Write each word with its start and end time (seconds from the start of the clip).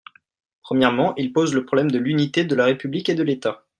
Premièrement, 0.63 1.13
il 1.15 1.31
pose 1.31 1.53
le 1.53 1.63
problème 1.63 1.91
de 1.91 1.99
l’unité 1.99 2.43
de 2.43 2.55
la 2.55 2.65
République 2.65 3.09
et 3.09 3.13
de 3.13 3.21
l’État. 3.21 3.67